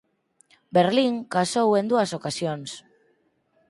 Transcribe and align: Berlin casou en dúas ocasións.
Berlin 0.75 1.13
casou 1.35 1.69
en 1.79 1.85
dúas 1.91 2.09
ocasións. 2.19 2.69